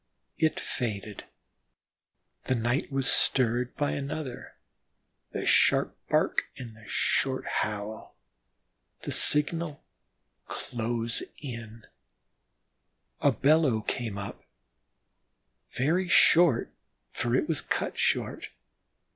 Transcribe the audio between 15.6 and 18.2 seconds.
very short, for it was cut